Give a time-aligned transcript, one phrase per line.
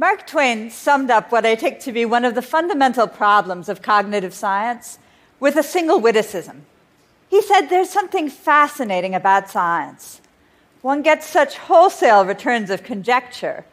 [0.00, 3.82] Mark Twain summed up what I take to be one of the fundamental problems of
[3.82, 4.98] cognitive science
[5.38, 6.64] with a single witticism.
[7.28, 10.22] He said there's something fascinating about science.
[10.80, 13.66] One gets such wholesale returns of conjecture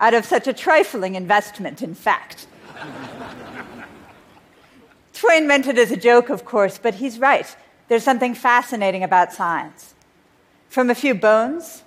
[0.00, 2.48] out of such a trifling investment in fact.
[5.12, 7.46] Twain meant it as a joke, of course, but he's right.
[7.86, 9.94] There's something fascinating about science.
[10.68, 11.84] From a few bones,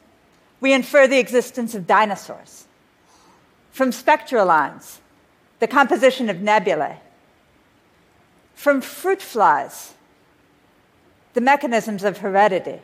[0.62, 2.63] we infer the existence of dinosaurs.
[3.74, 5.02] From spectral lines,
[5.60, 7.00] the composition of nebulae.
[8.56, 9.94] From fruit flies,
[11.34, 12.80] the mechanisms of heredity.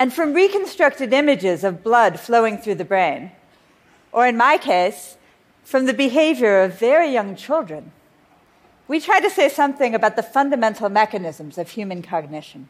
[0.00, 3.30] And from reconstructed images of blood flowing through the brain,
[4.10, 5.16] or in my case,
[5.62, 7.92] from the behavior of very young children
[8.92, 12.68] we try to say something about the fundamental mechanisms of human cognition.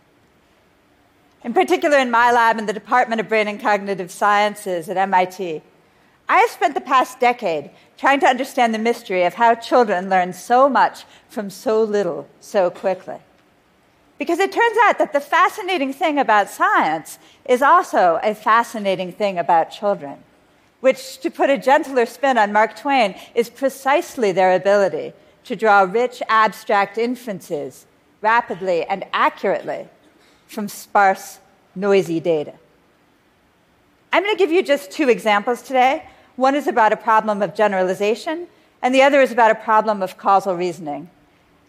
[1.42, 5.62] In particular, in my lab in the Department of Brain and Cognitive Sciences at MIT,
[6.32, 10.32] I have spent the past decade trying to understand the mystery of how children learn
[10.32, 13.18] so much from so little so quickly.
[14.16, 19.38] Because it turns out that the fascinating thing about science is also a fascinating thing
[19.38, 20.24] about children,
[20.80, 25.12] which, to put a gentler spin on Mark Twain, is precisely their ability
[25.44, 27.84] to draw rich, abstract inferences
[28.22, 29.86] rapidly and accurately
[30.46, 31.40] from sparse,
[31.74, 32.54] noisy data.
[34.14, 36.06] I'm going to give you just two examples today.
[36.36, 38.46] One is about a problem of generalization,
[38.80, 41.10] and the other is about a problem of causal reasoning.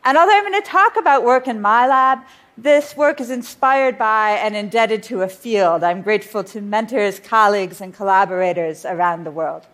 [0.05, 2.19] And although I'm going to talk about work in my lab,
[2.57, 5.83] this work is inspired by and indebted to a field.
[5.83, 9.65] I'm grateful to mentors, colleagues, and collaborators around the world.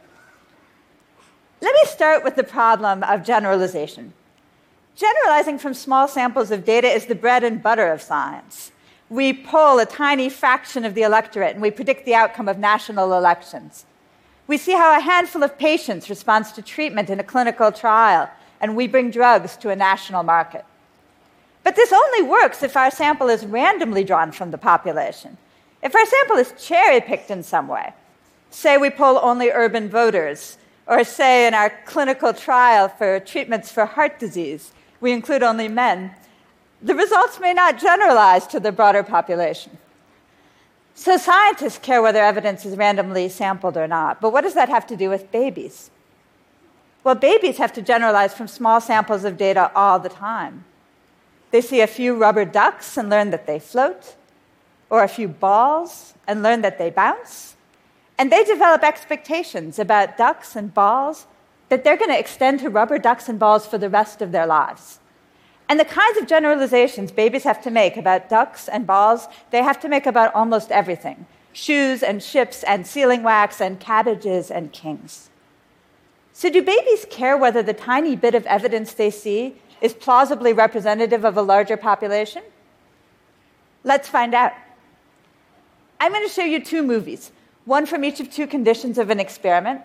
[1.62, 4.14] Let me start with the problem of generalization.
[4.96, 8.72] Generalizing from small samples of data is the bread and butter of science.
[9.10, 13.14] We poll a tiny fraction of the electorate and we predict the outcome of national
[13.14, 13.86] elections.
[14.50, 18.76] We see how a handful of patients responds to treatment in a clinical trial, and
[18.76, 20.66] we bring drugs to a national market.
[21.64, 25.38] But this only works if our sample is randomly drawn from the population.
[25.84, 27.94] If our sample is cherry picked in some way,
[28.50, 30.58] say we poll only urban voters,
[30.88, 36.16] or, say, in our clinical trial for treatments for heart disease, we include only men,
[36.82, 39.78] the results may not generalize to the broader population.
[41.00, 44.86] So, scientists care whether evidence is randomly sampled or not, but what does that have
[44.88, 45.92] to do with babies?
[47.06, 50.66] Well, babies have to generalize from small samples of data all the time.
[51.52, 54.16] They see a few rubber ducks and learn that they float,
[54.90, 57.56] or a few balls and learn that they bounce,
[58.18, 61.28] and they develop expectations about ducks and balls
[61.70, 64.46] that they're going to extend to rubber ducks and balls for the rest of their
[64.46, 65.00] lives.
[65.70, 69.80] And the kinds of generalizations babies have to make about ducks and balls, they have
[69.82, 75.30] to make about almost everything shoes and ships and sealing wax and cabbages and kings.
[76.32, 81.26] So, do babies care whether the tiny bit of evidence they see is plausibly representative
[81.26, 82.44] of a larger population?
[83.84, 84.54] Let's find out.
[86.00, 87.32] I'm going to show you two movies
[87.66, 89.82] one from each of two conditions of an experiment.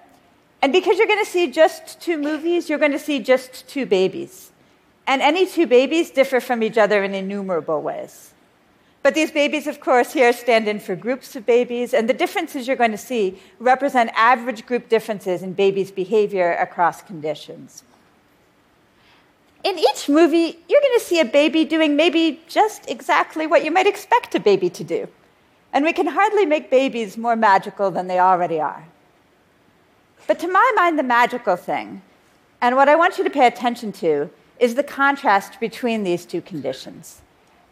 [0.62, 3.84] And because you're going to see just two movies, you're going to see just two
[3.84, 4.52] babies.
[5.06, 8.32] And any two babies differ from each other in innumerable ways.
[9.02, 12.66] But these babies, of course, here stand in for groups of babies, and the differences
[12.66, 17.82] you're going to see represent average group differences in babies' behavior across conditions.
[19.62, 23.70] In each movie, you're going to see a baby doing maybe just exactly what you
[23.70, 25.08] might expect a baby to do
[25.74, 28.86] and we can hardly make babies more magical than they already are.
[30.28, 32.00] But to my mind, the magical thing,
[32.62, 36.40] and what I want you to pay attention to, is the contrast between these two
[36.40, 37.20] conditions.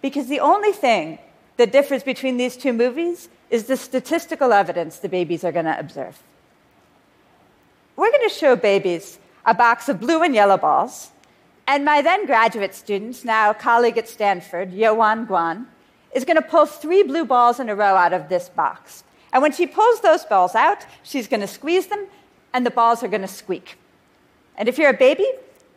[0.00, 1.18] Because the only thing
[1.56, 5.78] that differs between these two movies is the statistical evidence the babies are going to
[5.78, 6.22] observe.
[7.96, 11.10] We're going to show babies a box of blue and yellow balls,
[11.66, 15.66] and my then graduate student, now colleague at Stanford, Hyowon Gweon,
[16.14, 19.04] is going to pull three blue balls in a row out of this box.
[19.32, 22.06] And when she pulls those balls out, she's going to squeeze them,
[22.52, 23.78] and the balls are going to squeak.
[24.56, 25.26] And if you're a baby,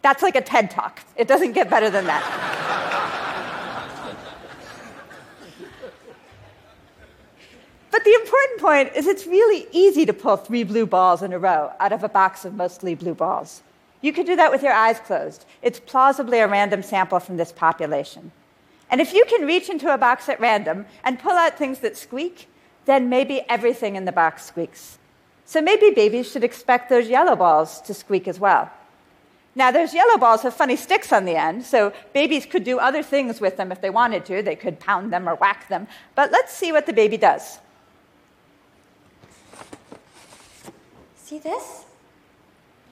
[0.06, 1.02] that's like a TED talk.
[1.16, 2.24] It doesn't get better than that.
[7.90, 11.40] but the important point is it's really easy to pull three blue balls in a
[11.40, 13.64] row out of a box of mostly blue balls.
[14.02, 15.44] You could do that with your eyes closed.
[15.64, 18.32] It's plausibly a random sample from this population.
[18.92, 21.98] And if you can reach into a box at random and pull out things that
[21.98, 22.48] squeak,
[22.86, 25.00] then maybe everything in the box squeaks.
[25.46, 28.70] So maybe babies should expect those yellow balls to squeak as well.
[29.58, 33.02] Now, those yellow balls have funny sticks on the end, so babies could do other
[33.02, 34.42] things with them if they wanted to.
[34.42, 35.88] They could pound them or whack them.
[36.14, 37.60] But let's see what the baby does.
[41.16, 41.86] See this?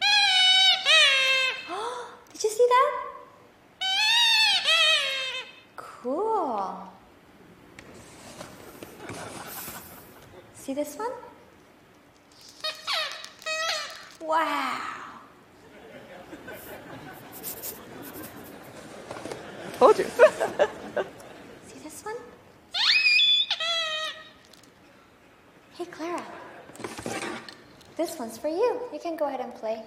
[2.32, 3.02] Did you see that?
[5.76, 6.78] Cool.
[10.56, 11.12] See this one?
[14.22, 14.93] Wow.
[19.84, 20.06] Told you.
[21.68, 22.16] See this one?
[25.74, 26.24] Hey, Clara.
[27.98, 28.80] This one's for you.
[28.94, 29.84] You can go ahead and play.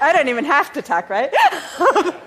[0.00, 1.32] I don't even have to talk, right?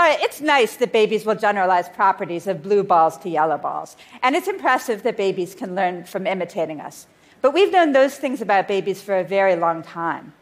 [0.00, 3.98] All right, it's nice that babies will generalize properties of blue balls to yellow balls.
[4.22, 7.06] And it's impressive that babies can learn from imitating us.
[7.42, 10.32] But we've known those things about babies for a very long time.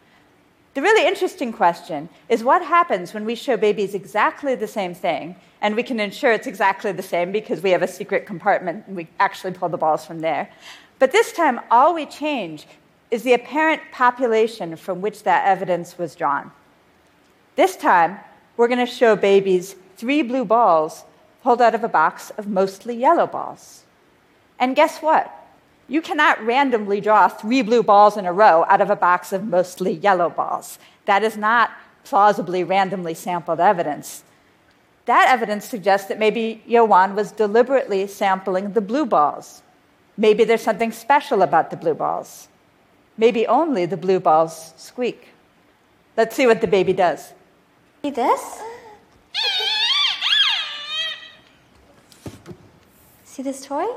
[0.75, 5.35] The really interesting question is what happens when we show babies exactly the same thing,
[5.61, 8.95] and we can ensure it's exactly the same because we have a secret compartment and
[8.95, 10.49] we actually pull the balls from there.
[11.01, 12.69] But this time, all we change
[13.11, 16.53] is the apparent population from which that evidence was drawn.
[17.57, 18.21] This time,
[18.59, 21.05] we're going to show babies three blue balls
[21.43, 23.85] pulled out of a box of mostly yellow balls.
[24.59, 25.33] And guess what?
[25.87, 29.47] You cannot randomly draw three blue balls in a row out of a box of
[29.47, 30.79] mostly yellow balls.
[31.07, 31.71] That is not
[32.03, 34.25] plausibly randomly sampled evidence.
[35.07, 39.63] That evidence suggests that maybe Hyowon was deliberately sampling the blue balls.
[40.17, 42.49] Maybe there's something special about the blue balls.
[43.17, 45.29] Maybe only the blue balls squeak.
[46.17, 47.33] Let's see what the baby does.
[48.03, 48.63] See this?
[53.25, 53.87] See this toy?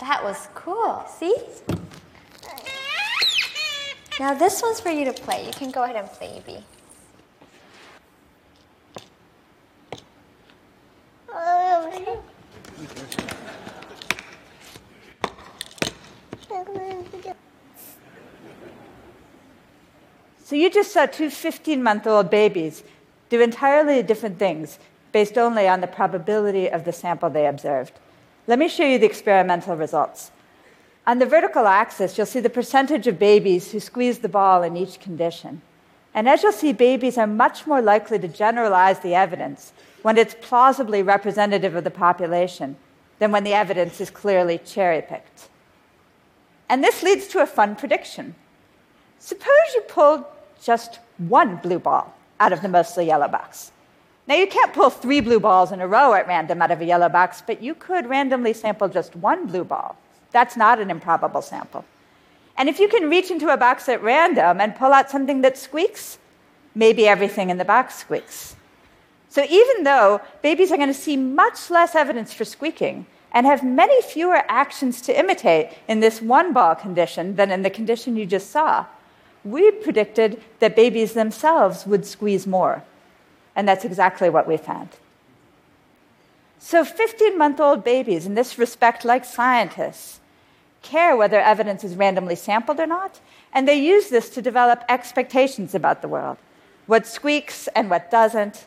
[0.00, 1.04] That was cool.
[1.18, 1.34] See?
[4.20, 5.46] Now this one's for you to play.
[5.46, 6.64] You can go ahead and play, Evie.
[20.44, 22.82] So you just saw two 15 month old babies
[23.28, 24.78] do entirely different things
[25.12, 27.92] based only on the probability of the sample they observed.
[28.46, 30.30] Let me show you the experimental results.
[31.06, 34.76] On the vertical axis, you'll see the percentage of babies who squeeze the ball in
[34.76, 35.60] each condition.
[36.14, 40.34] And as you'll see, babies are much more likely to generalize the evidence when it's
[40.40, 42.76] plausibly representative of the population
[43.18, 45.48] than when the evidence is clearly cherry picked.
[46.70, 48.34] And this leads to a fun prediction.
[49.18, 50.24] Suppose you pulled
[50.64, 53.70] just one blue ball out of the mostly yellow box.
[54.26, 56.84] Now, you can't pull three blue balls in a row at random out of a
[56.86, 59.96] yellow box, but you could randomly sample just one blue ball.
[60.32, 61.84] That's not an improbable sample.
[62.56, 65.58] And if you can reach into a box at random and pull out something that
[65.58, 66.18] squeaks,
[66.74, 68.56] maybe everything in the box squeaks.
[69.28, 73.64] So even though babies are going to see much less evidence for squeaking and have
[73.64, 78.26] many fewer actions to imitate in this one ball condition than in the condition you
[78.26, 78.86] just saw,
[79.44, 82.82] we predicted that babies themselves would squeeze more.
[83.54, 84.88] And that's exactly what we found.
[86.58, 90.20] So, 15 month old babies, in this respect, like scientists,
[90.82, 93.20] care whether evidence is randomly sampled or not,
[93.52, 96.38] and they use this to develop expectations about the world
[96.86, 98.66] what squeaks and what doesn't,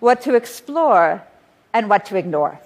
[0.00, 1.22] what to explore
[1.72, 2.60] and what to ignore.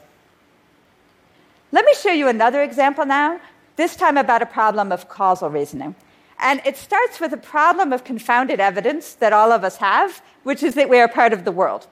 [1.70, 3.40] Let me show you another example now,
[3.76, 5.94] this time about a problem of causal reasoning.
[6.40, 10.62] And it starts with a problem of confounded evidence that all of us have, which
[10.62, 11.86] is that we are part of the world.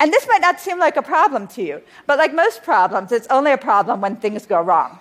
[0.00, 3.28] And this might not seem like a problem to you, but like most problems, it's
[3.28, 4.98] only a problem when things go wrong.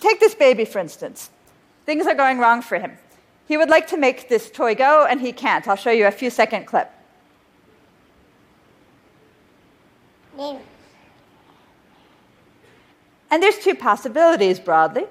[0.00, 1.30] Take this baby, for instance.
[1.86, 2.96] Things are going wrong for him.
[3.46, 5.68] He would like to make this toy go, and he can't.
[5.68, 6.90] I'll show you a few second clip.
[13.30, 15.04] And there's two possibilities broadly.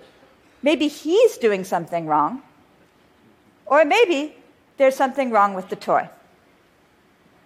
[0.64, 2.42] Maybe he's doing something wrong,
[3.66, 4.36] or maybe
[4.78, 6.10] there's something wrong with the toy.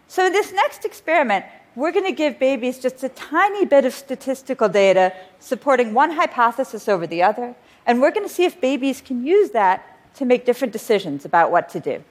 [0.08, 1.46] So, in this next experiment,
[1.76, 6.88] we're going to give babies just a tiny bit of statistical data supporting one hypothesis
[6.88, 7.56] over the other,
[7.86, 11.52] and we're going to see if babies can use that to make different decisions about
[11.52, 12.04] what to do.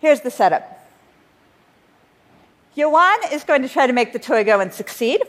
[0.00, 0.74] Here's the setup
[2.76, 5.22] Hyowon is going to try to make the toy go and succeed.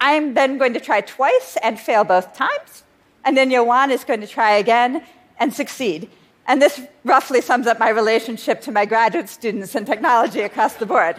[0.00, 2.82] I'm then going to try twice and fail both times.
[3.24, 5.04] And then Hyowon is going to try again
[5.38, 6.10] and succeed.
[6.46, 10.86] And this roughly sums up my relationship to my graduate students in technology across the
[10.86, 11.16] board.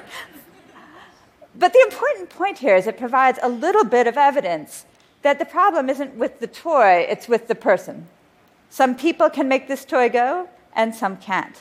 [1.55, 4.85] But the important point here is it provides a little bit of evidence
[5.21, 8.07] that the problem isn't with the toy, it's with the person.
[8.69, 11.55] Some people can make this toy go, and some can't.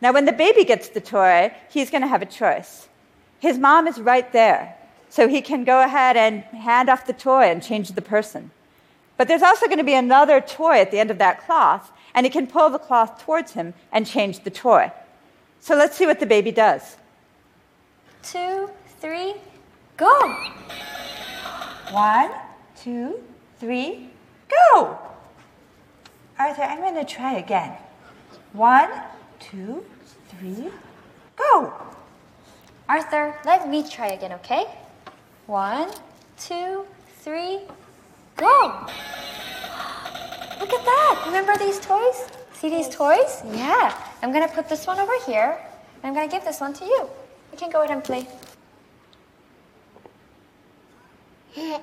[0.00, 2.88] Now, when the baby gets the toy, he's going to have a choice.
[3.38, 4.76] His mom is right there,
[5.08, 8.50] so he can go ahead and hand off the toy and change the person.
[9.20, 12.24] But there's also going to be another toy at the end of that cloth, and
[12.24, 14.92] he can pull the cloth towards him and change the toy.
[15.60, 16.96] So let's see what the baby does.
[18.22, 19.34] Two, three,
[19.98, 20.34] go!
[21.90, 22.30] One,
[22.74, 23.22] two,
[23.58, 24.08] three,
[24.48, 24.98] go!
[26.38, 27.74] Arthur, I'm going to try again.
[28.54, 28.88] One,
[29.38, 29.84] two,
[30.28, 30.70] three,
[31.36, 31.74] go!
[32.88, 34.64] Arthur, let me try again, okay?
[35.46, 35.90] One,
[36.38, 36.86] two,
[37.18, 37.60] three,
[38.40, 38.86] go!
[40.58, 41.22] Look at that!
[41.26, 42.26] Remember these toys?
[42.54, 43.42] See these toys?
[43.52, 43.94] Yeah.
[44.22, 45.58] I'm gonna put this one over here,
[46.02, 47.08] and I'm gonna give this one to you.
[47.52, 48.26] You can go ahead and play.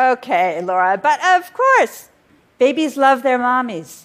[0.00, 2.08] Okay, Laura, but of course,
[2.58, 4.04] babies love their mommies.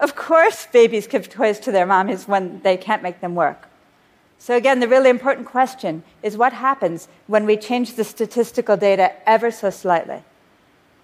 [0.00, 3.68] Of course, babies give toys to their mommies when they can't make them work.
[4.40, 9.12] So, again, the really important question is what happens when we change the statistical data
[9.28, 10.24] ever so slightly?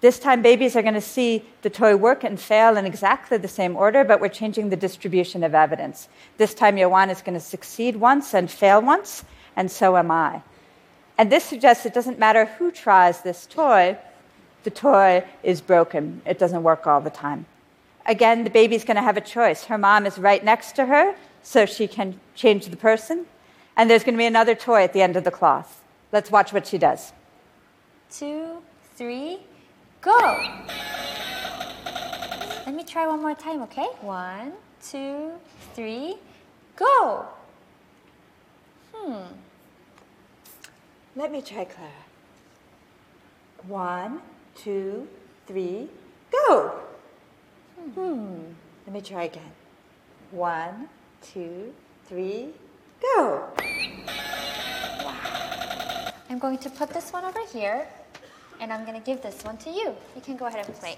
[0.01, 3.47] This time, babies are going to see the toy work and fail in exactly the
[3.47, 6.09] same order, but we're changing the distribution of evidence.
[6.37, 9.23] This time, Hyowon is going to succeed once and fail once,
[9.55, 10.41] and so am I.
[11.17, 13.97] And this suggests it doesn't matter who tries this toy,
[14.65, 16.21] the toy is broken.
[16.25, 17.45] It doesn't work all the time.
[18.05, 19.63] Again, the baby's going to have a choice.
[19.63, 23.25] Her mom is right next to her, so she can change the person.
[23.77, 25.81] And there's going to be another toy at the end of the cloth.
[26.11, 27.13] Let's watch what she does.
[28.11, 28.61] Two,
[28.95, 29.39] three,
[30.01, 30.17] go!
[32.65, 33.87] Let me try one more time, okay?
[34.01, 34.53] One,
[34.83, 35.31] two,
[35.73, 36.15] three,
[36.75, 37.25] go!
[38.93, 39.23] Hmm.
[41.15, 41.91] Let me try, Clara.
[43.67, 44.21] One,
[44.55, 45.07] two,
[45.47, 45.89] three,
[46.31, 46.71] go!
[47.93, 48.39] Hmm.
[48.87, 49.51] Let me try again.
[50.31, 50.89] One,
[51.21, 51.73] two,
[52.07, 52.49] three,
[53.01, 53.49] go!
[55.03, 56.11] Wow.
[56.29, 57.87] I'm going to put this one over here,
[58.59, 59.93] and I'm going to give this one to you.
[60.15, 60.97] You can go ahead and play.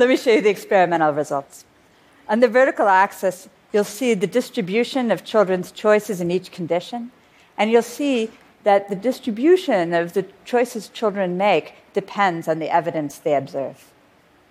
[0.00, 1.66] Let me show you the experimental results.
[2.26, 7.12] On the vertical axis, you'll see the distribution of children's choices in each condition,
[7.58, 8.30] and you'll see
[8.64, 13.92] that the distribution of the choices children make depends on the evidence they observe.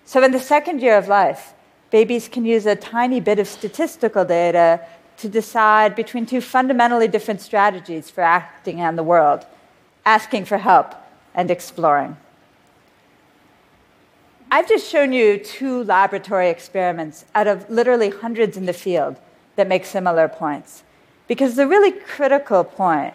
[0.04, 1.52] So, in the second year of life,
[1.90, 7.40] babies can use a tiny bit of statistical data to decide between two fundamentally different
[7.40, 9.44] strategies for acting on the world
[10.06, 10.94] asking for help
[11.34, 12.16] and exploring.
[14.52, 19.16] I've just shown you two laboratory experiments out of literally hundreds in the field
[19.54, 20.82] that make similar points.
[21.28, 23.14] Because the really critical point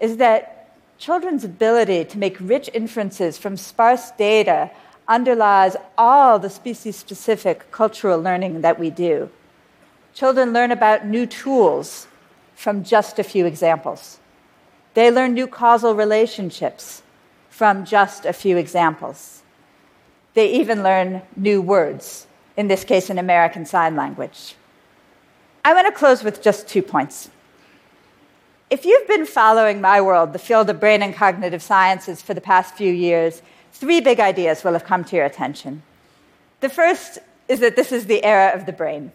[0.00, 4.70] is that children's ability to make rich inferences from sparse data
[5.08, 9.28] underlies all the species specific cultural learning that we do.
[10.14, 12.06] Children learn about new tools
[12.54, 14.20] from just a few examples.
[14.94, 17.02] They learn new causal relationships
[17.50, 19.42] from just a few examples.
[20.34, 22.26] They even learn new words,
[22.56, 24.56] in this case, in American Sign Language.
[25.64, 27.30] I want to close with just two points.
[28.68, 32.40] If you've been following my world, the field of brain and cognitive sciences, for the
[32.40, 33.40] past few years,
[33.72, 35.82] three big ideas will have come to your attention.
[36.60, 39.12] The first is that this is the era of the brain.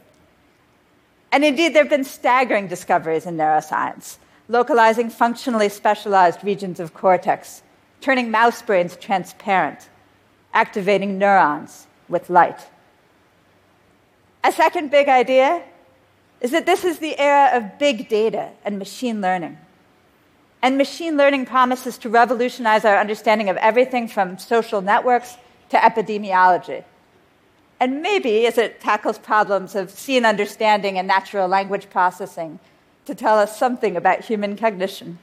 [1.31, 7.61] And indeed, there have been staggering discoveries in neuroscience, localizing functionally specialized regions of cortex,
[8.01, 9.89] turning mouse brains transparent,
[10.53, 12.59] activating neurons with light.
[14.43, 15.63] A second big idea
[16.41, 19.57] is that this is the era of big data and machine learning.
[20.61, 25.37] And machine learning promises to revolutionize our understanding of everything from social networks
[25.69, 26.83] to epidemiology.
[27.79, 32.59] And maybe, as it tackles problems of scene understanding and natural language processing,
[33.05, 35.19] to tell us something about human cognition.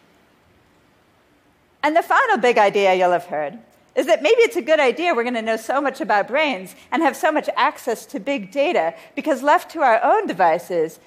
[1.82, 3.58] And the final big idea you'll have heard
[3.96, 6.76] is that maybe it's a good idea we're going to know so much about brains
[6.92, 11.00] and have so much access to big data because left to our own devices,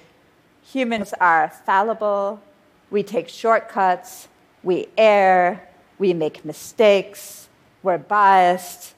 [0.62, 2.42] humans are fallible,
[2.90, 4.26] We take shortcuts,
[4.64, 7.48] we err, we make mistakes,
[7.84, 8.94] we're biased,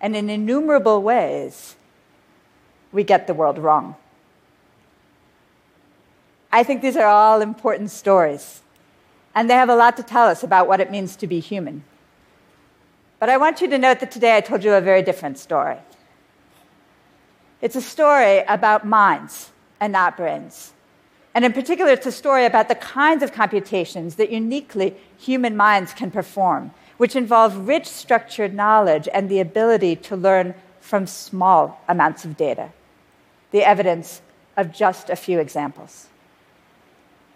[0.00, 1.76] and in innumerable ways,
[2.90, 3.94] we get the world wrong.
[6.50, 8.62] I think these are all important stories,
[9.32, 11.84] and they have a lot to tell us about what it means to be human.
[13.18, 15.76] But I want you to note that today I told you a very different story.
[17.62, 20.72] It's a story about minds and not brains.
[21.34, 25.92] And in particular, it's a story about the kinds of computations that uniquely human minds
[25.92, 32.24] can perform, which involve rich structured knowledge and the ability to learn from small amounts
[32.24, 32.70] of data.
[33.50, 34.22] The evidence
[34.56, 36.06] of just a few examples.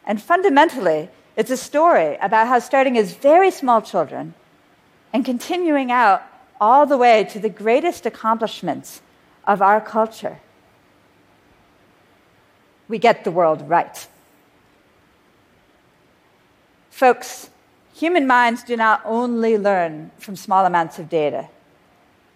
[0.06, 4.34] And fundamentally, it's a story about how starting as very small children
[5.12, 6.22] and continuing out
[6.60, 9.02] all the way to the greatest accomplishments
[9.46, 10.38] of our culture
[12.90, 14.08] we get the world right.
[16.90, 17.48] Folks,
[17.94, 21.48] human minds do not only learn from small amounts of data.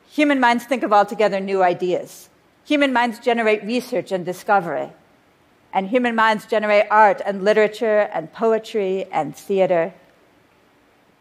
[0.08, 2.30] Human minds think of altogether new ideas.
[2.64, 4.90] Human minds generate research and discovery.
[5.72, 9.92] And human minds generate art and literature and poetry and theater.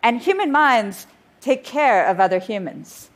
[0.04, 1.08] And human minds
[1.44, 3.10] take care of other humans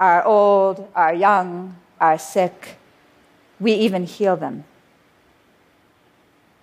[0.00, 2.76] our old, our young, our sick.
[3.60, 4.64] We even heal them.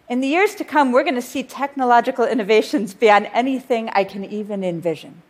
[0.09, 4.25] In the years to come, we're going to see technological innovations beyond anything I can
[4.25, 5.23] even envision.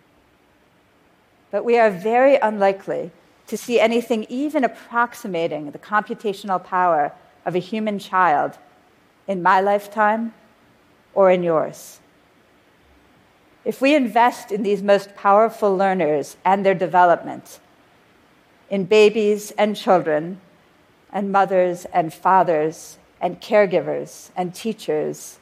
[1.51, 3.11] But we are very unlikely
[3.47, 7.13] to see anything even approximating the computational power
[7.45, 8.57] of a human child
[9.27, 10.33] in my lifetime
[11.13, 12.00] or in yours.
[13.63, 17.59] If we invest in these most powerful learners and their development,
[18.69, 20.41] in babies and children,
[21.11, 25.39] and mothers and fathers and caregivers and teachers,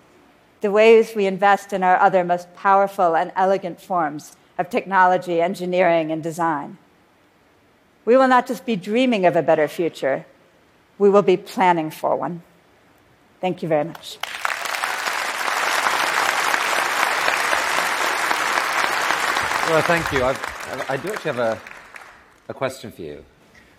[0.62, 6.12] the ways we invest in our other most powerful and elegant forms of technology, engineering,
[6.12, 6.78] and design.
[8.04, 10.26] We will not just be dreaming of a better future,
[10.98, 12.42] we will be planning for one.
[13.40, 14.18] Thank you very much.
[19.70, 20.24] Well, thank you.
[20.24, 21.62] I've, i do actually have a,
[22.48, 23.24] a question for you.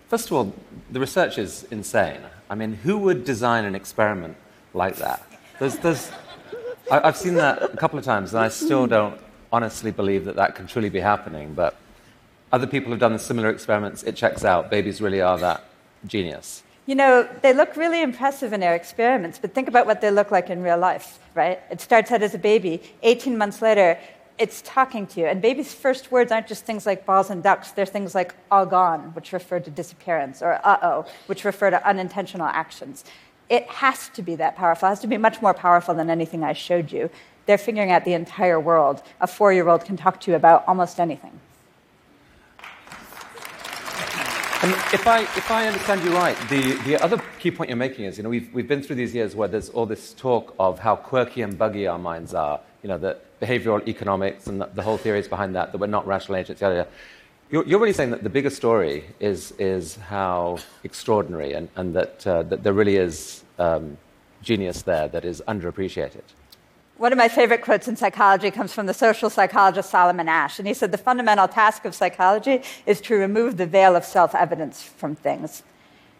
[0.07, 0.53] First of all,
[0.89, 2.21] the research is insane.
[2.49, 4.37] I mean, who would design an experiment
[4.73, 5.21] like that?
[5.59, 6.09] There's, there's,
[6.89, 9.19] I, have seen that a couple of times, and I still don't
[9.51, 11.53] honestly believe that that can truly be happening.
[11.53, 11.75] But
[12.53, 14.01] other people have done similar experiments.
[14.03, 14.71] It checks out.
[14.71, 15.65] Babies really are that
[16.07, 16.63] genius.
[16.85, 20.31] You know, they look really impressive in their experiments, but think about what they look
[20.31, 21.59] like in real life, right?
[21.69, 22.81] It starts out as a baby.
[23.03, 23.99] 18 months later,
[24.37, 25.25] it's talking to you.
[25.27, 28.65] And baby's first words aren't just things like balls and ducks, they're things like all
[28.65, 33.05] gone, which refer to disappearance, or uh oh, which refer to unintentional actions.
[33.49, 34.87] It has to be that powerful.
[34.87, 37.09] It has to be much more powerful than anything I showed you.
[37.45, 39.03] They're figuring out the entire world.
[39.19, 41.39] A four year old can talk to you about almost anything.
[44.63, 48.05] And if I, if I understand you right, the, the other key point you're making
[48.05, 50.77] is, you know, we've, we've been through these years where there's all this talk of
[50.77, 54.83] how quirky and buggy our minds are, you know, that behavioral economics and the, the
[54.83, 56.89] whole theories behind that, that we're not rational agents, yada, yada.
[57.49, 62.27] You're, you're really saying that the bigger story is, is how extraordinary and, and that,
[62.27, 63.97] uh, that there really is um,
[64.43, 66.21] genius there that is underappreciated.
[67.01, 70.59] One of my favorite quotes in psychology comes from the social psychologist Solomon Asch.
[70.59, 74.35] And he said, The fundamental task of psychology is to remove the veil of self
[74.35, 75.63] evidence from things.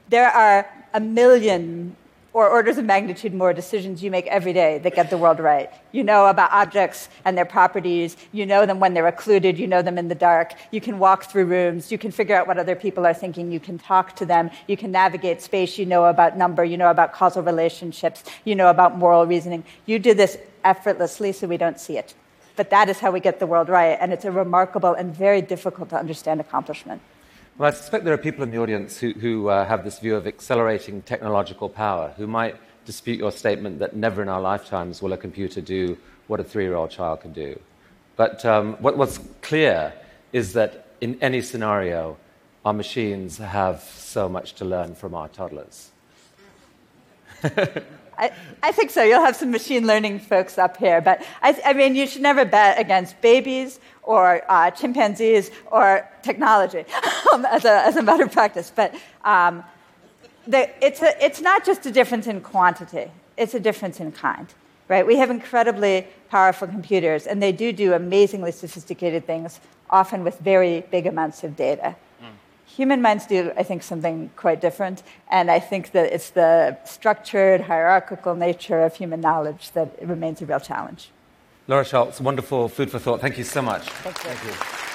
[0.10, 1.96] There are a million
[2.34, 5.70] or orders of magnitude more decisions you make every day that get the world right.
[5.92, 8.18] You know about objects and their properties.
[8.32, 9.60] You know them when they're occluded.
[9.60, 10.54] You know them in the dark.
[10.72, 11.92] You can walk through rooms.
[11.92, 13.52] You can figure out what other people are thinking.
[13.52, 14.50] You can talk to them.
[14.68, 15.78] You can navigate space.
[15.78, 16.64] You know about number.
[16.64, 18.24] You know about causal relationships.
[18.46, 19.64] You know about moral reasoning.
[19.86, 22.14] You do this effortlessly so we don't see it.
[22.56, 23.98] But that is how we get the world right.
[24.00, 27.02] And it's a remarkable and very difficult to understand accomplishment.
[27.58, 30.16] Well, I suspect there are people in the audience who, who uh, have this view
[30.16, 35.14] of accelerating technological power, who might dispute your statement that never in our lifetimes will
[35.14, 35.98] a computer do
[36.28, 37.60] what a three year old child can do.
[38.16, 39.94] But um, what, what's clear
[40.34, 42.18] is that in any scenario,
[42.64, 45.92] our machines have so much to learn from our toddlers.
[48.18, 49.04] I, I, think so.
[49.04, 51.02] You'll have some machine learning folks up here.
[51.02, 56.86] But I, I mean, you should never bet against babies or uh, chimpanzees or technology
[57.50, 58.72] as, a, as a matter of practice.
[58.76, 59.64] But um,
[60.48, 64.48] the, it's, a, it's not just a difference in quantity, it's a difference in kind.
[64.88, 65.08] Right?
[65.08, 70.82] We have incredibly powerful computers, and they do do amazingly sophisticated things, often with very
[70.92, 71.96] big amounts of data.
[72.78, 77.62] Human minds do, I think, something quite different, and I think that it's the structured,
[77.62, 81.10] hierarchical nature of human knowledge that remains a real challenge.
[81.68, 83.22] Laura Schulz, wonderful food for thought.
[83.22, 83.90] Thank you so much.
[83.90, 84.30] Thank you.
[84.30, 84.91] Thank you.